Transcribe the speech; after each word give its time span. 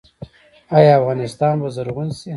آیا 0.77 0.91
افغانستان 0.99 1.55
به 1.61 1.67
زرغون 1.75 2.09
شي؟ 2.19 2.29